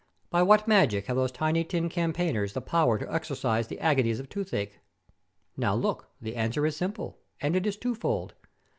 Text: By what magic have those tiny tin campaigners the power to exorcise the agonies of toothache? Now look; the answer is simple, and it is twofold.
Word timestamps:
By 0.31 0.41
what 0.41 0.67
magic 0.67 1.05
have 1.05 1.15
those 1.15 1.31
tiny 1.31 1.63
tin 1.63 1.87
campaigners 1.87 2.53
the 2.53 2.59
power 2.61 2.97
to 2.97 3.13
exorcise 3.13 3.67
the 3.67 3.79
agonies 3.79 4.19
of 4.19 4.29
toothache? 4.29 4.79
Now 5.55 5.75
look; 5.75 6.09
the 6.19 6.35
answer 6.35 6.65
is 6.65 6.75
simple, 6.75 7.19
and 7.39 7.55
it 7.55 7.67
is 7.67 7.77
twofold. 7.77 8.33